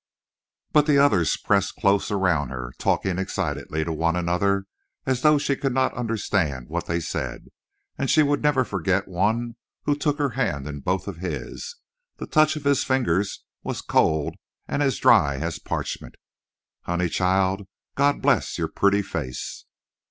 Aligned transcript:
But 0.71 0.87
the 0.87 0.97
others 0.97 1.37
pressed 1.37 1.75
close 1.75 2.09
around 2.09 2.49
her, 2.49 2.73
talking 2.79 3.19
excitedly 3.19 3.83
to 3.83 3.93
one 3.93 4.15
another, 4.15 4.65
as 5.05 5.21
though 5.21 5.37
she 5.37 5.55
could 5.55 5.75
not 5.75 5.93
understand 5.93 6.69
what 6.69 6.87
they 6.87 6.99
said. 6.99 7.49
And 7.99 8.09
she 8.09 8.23
would 8.23 8.41
never 8.41 8.65
forget 8.65 9.07
one 9.07 9.57
who 9.83 9.95
took 9.95 10.17
her 10.17 10.29
hand 10.31 10.67
in 10.67 10.79
both 10.79 11.07
of 11.07 11.17
his. 11.17 11.75
The 12.17 12.25
touch 12.25 12.55
of 12.55 12.63
his 12.63 12.83
fingers 12.83 13.43
was 13.61 13.81
cold 13.83 14.33
and 14.67 14.81
as 14.81 14.97
dry 14.97 15.35
as 15.35 15.59
parchment. 15.59 16.15
"Honey 16.81 17.07
child, 17.07 17.67
God 17.93 18.23
bless 18.23 18.57
your 18.57 18.69
pretty 18.69 19.03
face." 19.03 19.65